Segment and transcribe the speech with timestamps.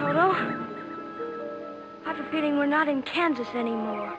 [0.00, 0.32] Toto.
[0.32, 0.54] I
[2.06, 4.18] have a feeling we're not in Kansas anymore.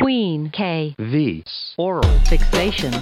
[0.00, 0.94] Queen K.
[1.00, 1.42] V.
[1.76, 2.92] Aural fixation.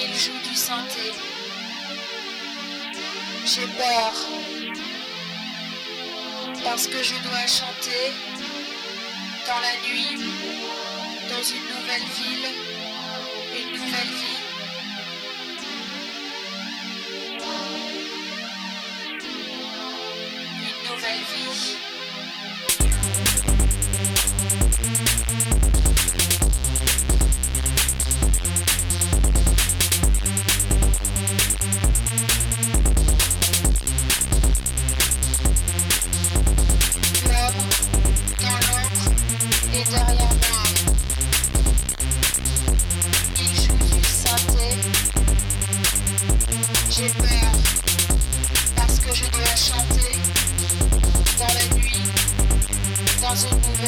[0.00, 1.12] Il joue du synthé.
[3.44, 4.12] J'ai peur.
[6.64, 8.12] Parce que je dois chanter
[9.46, 10.30] dans la nuit,
[11.30, 12.48] dans une nouvelle ville,
[13.58, 14.27] une nouvelle ville.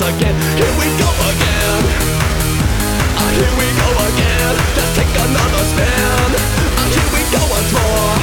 [0.00, 0.36] happens again.
[0.56, 1.82] Here we go again.
[3.16, 4.54] Ah, Here we go again.
[4.76, 6.28] Let's take another spin.
[6.76, 8.14] Ah, Here we go once more.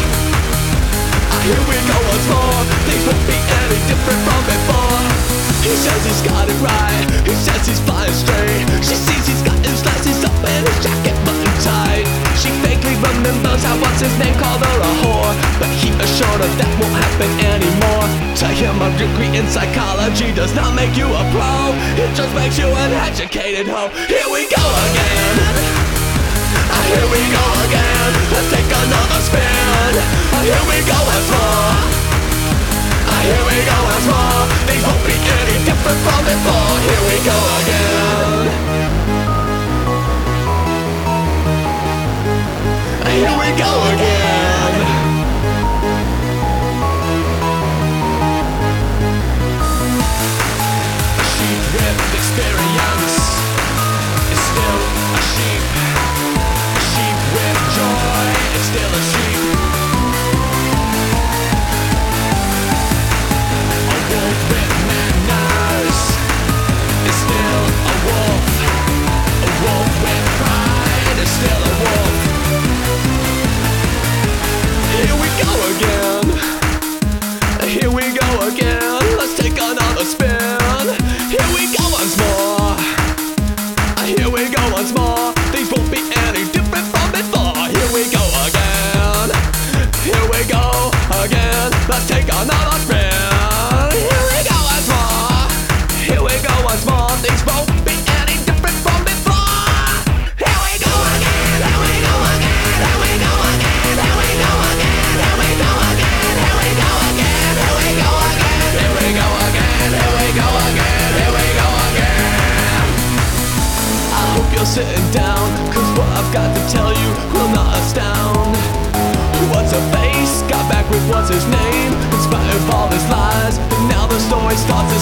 [1.32, 2.62] Ah, Here we go once more.
[2.86, 4.87] Things won't be any different from before.
[5.68, 7.08] He says he's got it right.
[7.28, 8.64] He says he's flying straight.
[8.88, 12.08] She sees he's got his glasses up and his jacket buttoned tight.
[12.40, 16.52] She vaguely remembers how what's his name called her a whore, but he assured her
[16.56, 18.08] that won't happen anymore.
[18.40, 21.76] To him, a degree in psychology does not make you a pro.
[22.00, 23.92] It just makes you an educated hoe.
[24.08, 25.36] Here we go again.
[26.72, 28.12] Ah, here we go again.
[28.32, 29.92] Let's take another spin.
[30.32, 32.07] Ah, here we go as more.
[33.24, 34.44] Here we go once more.
[34.68, 36.74] Things won't be any different from before.
[36.88, 38.46] Here we go again.
[43.12, 44.47] Here we go again.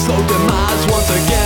[0.06, 1.45] Slow demise once again.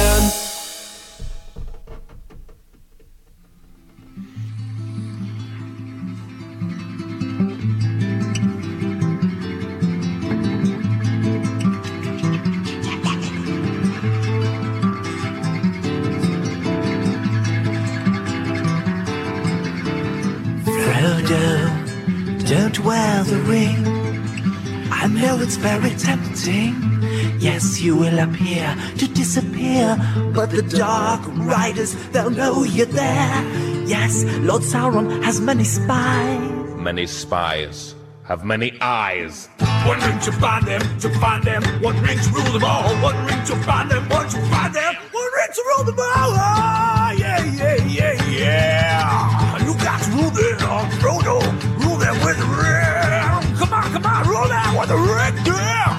[28.70, 29.96] Will appear to disappear,
[30.34, 33.42] but the Dark Riders, they'll know you're there.
[33.86, 36.40] Yes, Lord Sauron has many spies.
[36.76, 39.48] Many spies have many eyes.
[39.86, 41.62] One ring to find them, to find them.
[41.82, 42.94] One ring to rule them all.
[43.02, 44.94] One ring to find them, one to find them.
[45.12, 46.32] One ring to rule them all.
[46.38, 49.66] Ah, yeah, yeah, yeah, yeah.
[49.66, 51.40] You got to rule them, Frodo.
[51.82, 53.56] Rule them with the ring.
[53.58, 55.46] Come on, come on, rule them with the ring.
[55.46, 55.89] Yeah.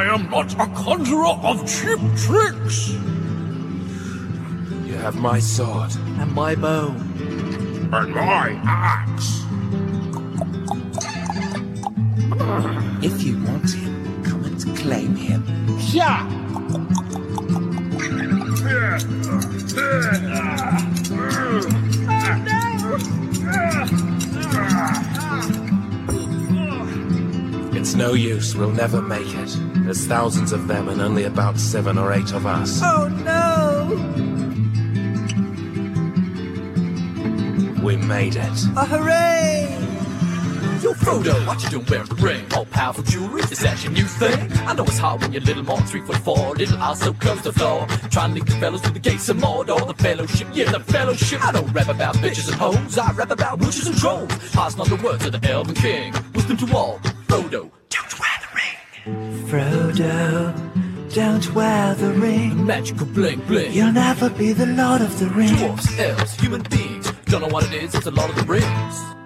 [0.00, 2.88] I am not a conjurer of cheap tricks.
[4.88, 5.94] You have my sword.
[6.18, 6.88] And my bow.
[6.88, 9.44] And my axe.
[13.04, 15.44] If you want him, come and claim him.
[15.92, 16.40] Yeah.
[27.90, 29.50] It's no use, we'll never make it.
[29.82, 32.80] There's thousands of them and only about seven or eight of us.
[32.84, 33.88] Oh no!
[37.82, 38.64] We made it.
[38.76, 39.76] A hooray!
[40.80, 42.46] Yo, Frodo, what you doing wearing the ring?
[42.54, 44.52] All powerful jewelry, is that your new thing?
[44.68, 46.54] I know it's hard when you're little more three foot four.
[46.54, 47.88] Little eyes so close to the floor.
[48.12, 49.84] Trying to lead the fellows through the gates of Mordor.
[49.84, 51.44] The fellowship, yeah, the fellowship.
[51.44, 52.96] I don't rap about bitches and hoes.
[52.96, 54.28] I rap about witches and trolls.
[54.52, 56.14] Passing on the words of the Elven King.
[56.34, 57.00] Wisdom to all.
[57.26, 57.68] Frodo,
[59.04, 60.54] Frodo,
[61.14, 62.66] don't wear the ring.
[62.66, 63.72] Magical bling bling.
[63.72, 65.58] You'll never be the Lord of the Rings.
[65.58, 67.10] Dwarfs, elves, human beings.
[67.26, 69.19] Don't know what it is, it's a lot of the rings.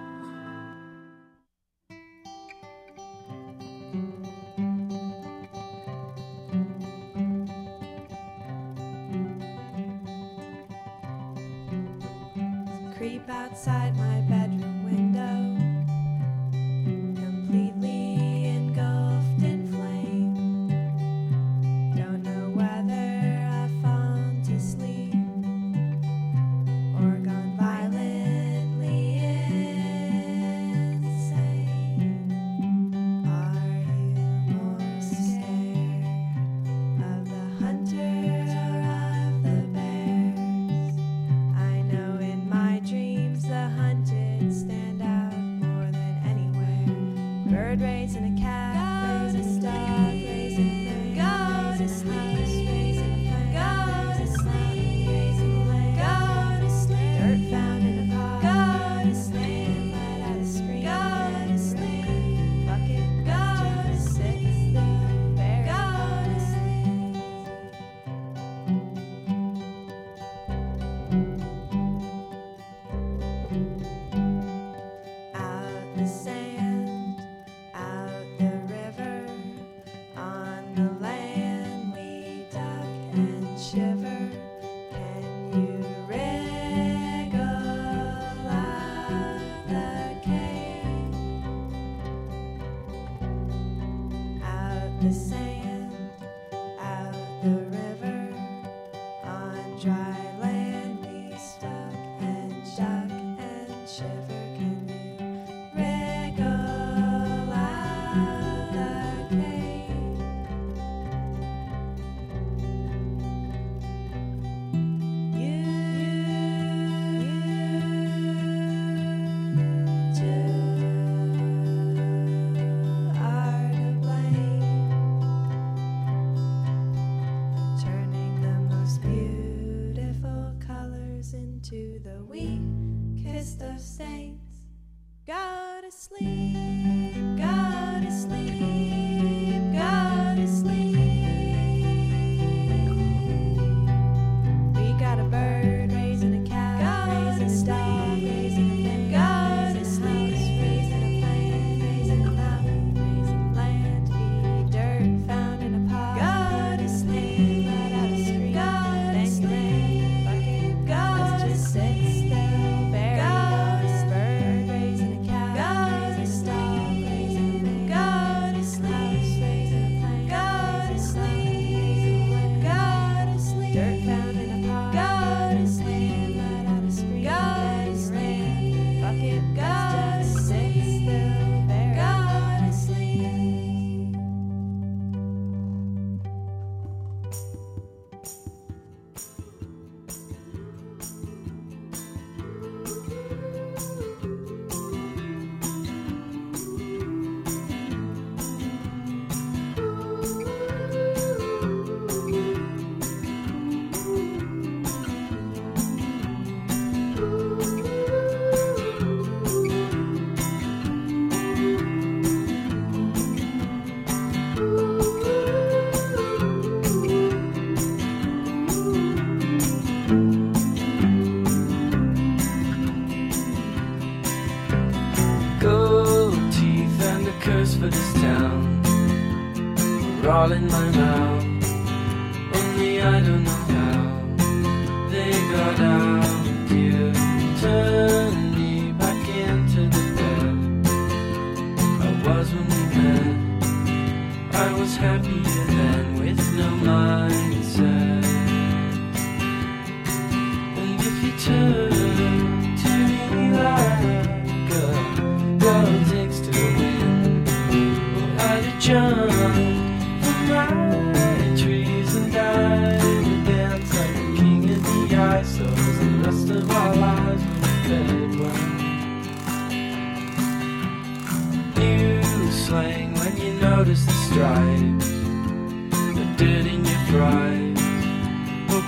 [230.45, 231.34] All in my mouth.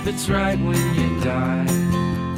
[0.08, 1.66] It's right when you die,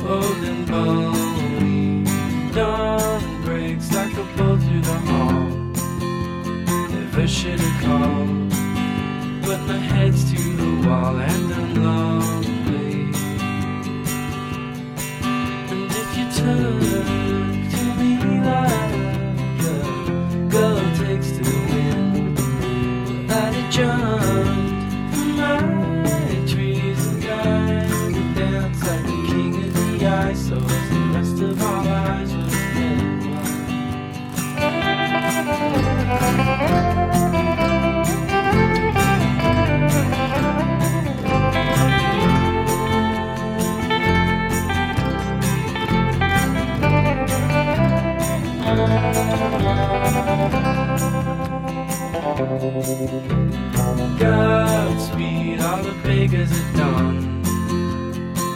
[0.04, 2.04] old and bony.
[2.52, 5.48] Dawn breaks like a bolt through the hall.
[6.90, 8.50] Never should have called,
[9.46, 13.02] but my head's to the wall and I'm lonely.
[15.70, 17.19] And if you turn
[54.18, 57.44] Godspeed, all the beggars at dawn.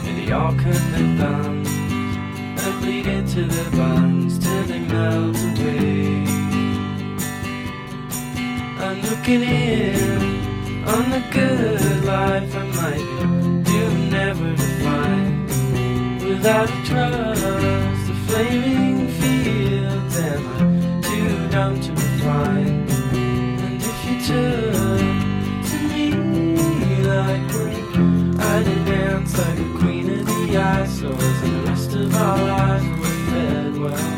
[0.05, 6.25] And they all cut their thumbs and bleed into their buns till they melt away.
[8.79, 15.49] I'm looking in on the good life I might doomed never to find.
[16.23, 19.44] Without a trust, the flaming I
[21.55, 22.67] dumb to refine?
[23.15, 26.11] And if you turn to me
[27.11, 32.13] like when I did dance like a queen of the ice, so the rest of
[32.13, 34.14] our lives were fed well.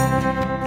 [0.00, 0.59] Catfish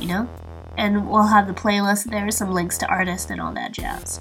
[0.00, 0.28] You know,
[0.76, 4.20] and we'll have the playlist there, some links to artists and all that jazz.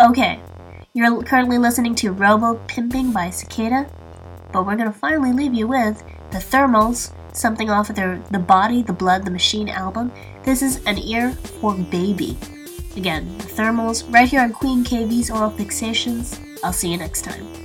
[0.00, 0.40] Okay,
[0.92, 3.86] you're currently listening to Robo Pimping by Cicada
[4.54, 8.82] but we're gonna finally leave you with the Thermals, something off of their The Body,
[8.82, 10.12] the Blood, the Machine album.
[10.44, 12.38] This is An Ear for Baby.
[12.96, 16.40] Again, the Thermals, right here on Queen KV's Aural Fixations.
[16.62, 17.63] I'll see you next time.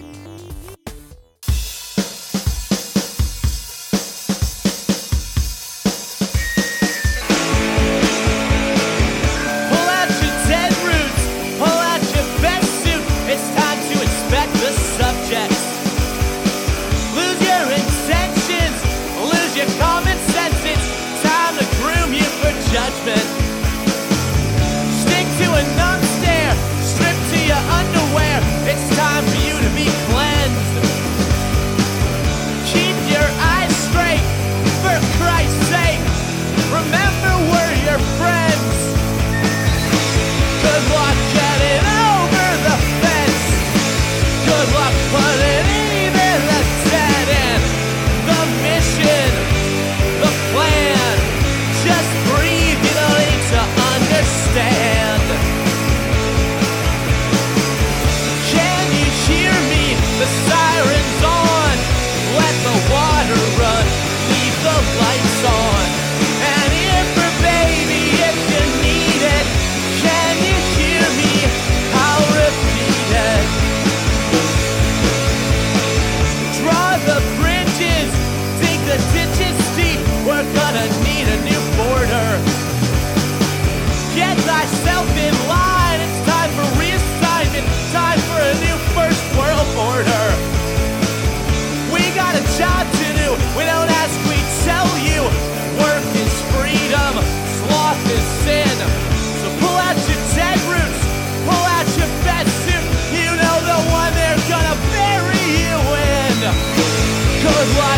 [107.49, 107.88] Good luck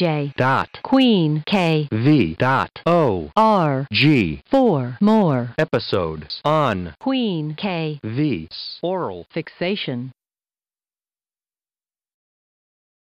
[0.00, 0.78] DJ dot.
[0.82, 1.86] Queen K.
[1.92, 2.34] V.
[2.38, 2.70] Dot.
[2.86, 3.30] O.
[3.36, 3.86] R.
[3.92, 4.42] G.
[4.50, 5.54] For more.
[5.58, 8.00] Episodes on Queen K.
[8.02, 8.48] V.
[8.82, 10.12] Aural fixation.